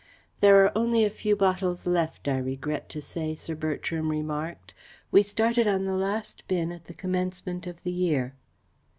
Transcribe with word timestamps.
"There 0.39 0.65
are 0.65 0.75
only 0.75 1.05
a 1.05 1.11
few 1.11 1.35
bottles 1.35 1.85
left, 1.85 2.27
I 2.27 2.39
regret 2.39 2.89
to 2.89 3.03
say," 3.03 3.35
Sir 3.35 3.53
Bertram 3.53 4.09
remarked. 4.09 4.73
"We 5.11 5.21
started 5.21 5.67
on 5.67 5.85
the 5.85 5.93
last 5.93 6.41
bin 6.47 6.71
at 6.71 6.85
the 6.85 6.95
commencement 6.95 7.67
of 7.67 7.83
the 7.83 7.91
year." 7.91 8.33